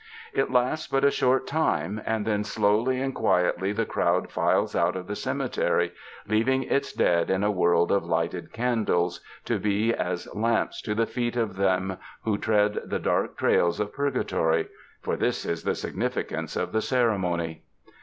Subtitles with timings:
[0.33, 4.95] It lasts but a short time, and then slowly and quietly the crowd files out
[4.95, 5.91] of the cemetery,
[6.27, 11.05] leaving its dead in a world of lighted candles, to be as lamps to the
[11.05, 14.69] feet of them who tread the dark trails of purgatory—
[15.03, 17.61] for this is the significance of the ceremony.